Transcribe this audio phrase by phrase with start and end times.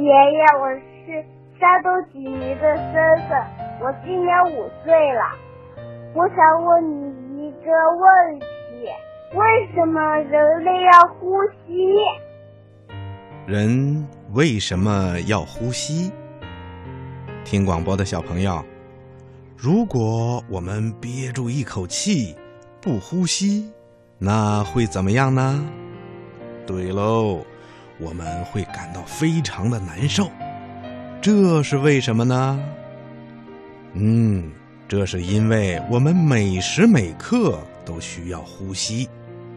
[0.00, 0.68] 爷爷，我
[1.04, 1.24] 是
[1.60, 2.94] 山东济宁的森
[3.28, 3.38] 森，
[3.80, 5.22] 我今年五岁了。
[6.14, 8.88] 我想问你一个问题：
[9.34, 11.94] 为什么人类要呼吸？
[13.46, 16.10] 人为什么要呼吸？
[17.44, 18.62] 听广播的小朋友，
[19.56, 22.34] 如果我们憋住一口气
[22.80, 23.70] 不呼吸，
[24.18, 25.64] 那会怎么样呢？
[26.66, 27.44] 对喽，
[28.02, 30.30] 我们会感到非常的难受。
[31.22, 32.60] 这是为什么呢？
[33.94, 34.50] 嗯。
[34.88, 39.08] 这是因为我们每时每刻都需要呼吸，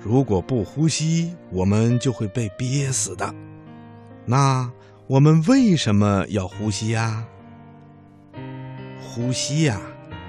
[0.00, 3.34] 如果不呼吸，我们就会被憋死的。
[4.24, 4.70] 那
[5.08, 7.24] 我们为什么要呼吸呀？
[9.02, 9.80] 呼吸呀，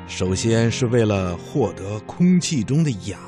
[0.07, 3.19] 首先是为了获得空气中的氧，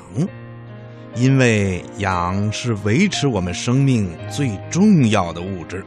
[1.14, 5.84] 因为氧是维持我们生命最重要的物质。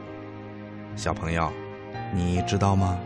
[0.96, 1.50] 小朋友，
[2.14, 2.98] 你知道吗？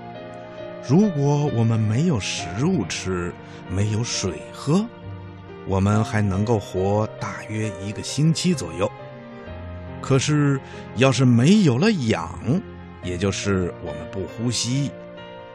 [0.86, 3.32] 如果我们没有食物吃，
[3.70, 4.84] 没有水喝，
[5.66, 8.90] 我们还能够活大约一个星期左右。
[10.00, 10.60] 可是，
[10.96, 12.38] 要是没有了氧，
[13.02, 14.90] 也就是我们不呼吸，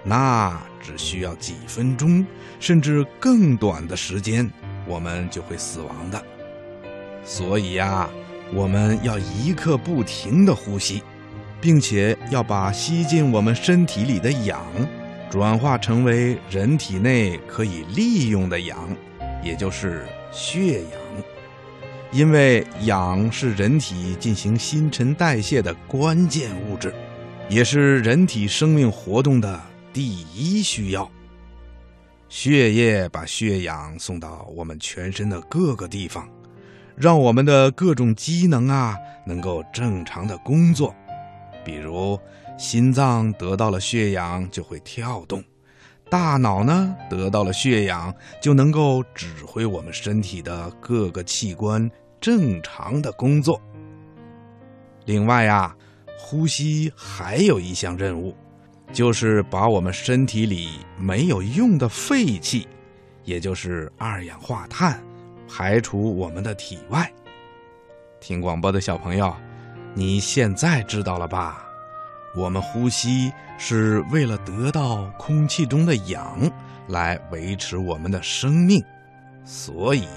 [0.03, 2.25] 那只需要几分钟，
[2.59, 4.49] 甚至更短的时间，
[4.87, 6.23] 我们就会死亡的。
[7.23, 8.09] 所以呀，
[8.53, 11.01] 我们要一刻不停的呼吸，
[11.61, 14.61] 并且要把吸进我们身体里的氧。
[15.29, 18.95] 转化成为人体内可以利用的氧，
[19.43, 20.91] 也就是血氧。
[22.11, 26.93] 因为氧是人体进行新陈代谢的关键物质，
[27.49, 29.59] 也是人体生命活动的
[29.91, 31.09] 第一需要。
[32.29, 36.29] 血液把血氧送到我们全身的各个地方，
[36.95, 40.93] 让我们的各种机能啊能够正常的工作，
[41.63, 42.19] 比如。
[42.55, 45.43] 心脏得到了血氧就会跳动，
[46.07, 51.89] 大脑呢得到了血氧就能够指挥我们身体的各个器官
[52.21, 53.59] 正常的工作。
[55.05, 55.75] 另外呀，
[56.15, 58.37] 呼吸还有一项任务，
[58.93, 60.69] 就是把我们身体里
[60.99, 62.67] 没有用的废气，
[63.23, 65.03] 也就是二氧化碳，
[65.55, 67.07] 排除我们的体外。
[68.19, 69.31] 听广播的小朋友，
[69.93, 71.63] 你现在知道了吧？
[72.35, 76.51] 我们呼吸是为了得到空气中的氧，
[76.87, 78.83] 来维持我们的生命，
[79.45, 80.07] 所以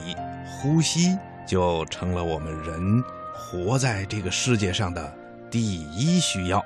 [0.47, 1.15] 呼吸
[1.47, 3.05] 就成了我们人
[3.35, 5.15] 活在这个世界上的
[5.51, 6.65] 第一需要。